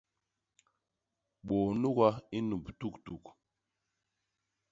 Bôô 1.45 1.67
nuga 1.81 2.09
i 2.37 2.39
nnumb 2.41 2.67
tuktuk. 2.79 3.25